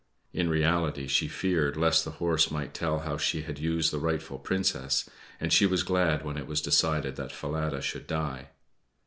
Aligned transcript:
In 0.33 0.49
reality 0.49 1.05
she 1.05 1.27
feared 1.27 1.77
lest 1.77 2.03
the 2.03 2.09
horse 2.17 2.49
might 2.49 2.73
tell 2.73 3.01
how 3.01 3.17
she 3.17 3.43
had 3.43 3.59
used 3.59 3.91
the 3.93 3.99
rightful 3.99 4.39
Princess, 4.39 5.07
and 5.39 5.53
she 5.53 5.67
was 5.67 5.83
glad 5.83 6.25
when 6.25 6.37
it 6.39 6.47
was 6.47 6.59
decided 6.59 7.17
that 7.17 7.31
Falada 7.31 7.83
should 7.83 8.07
die. 8.07 8.47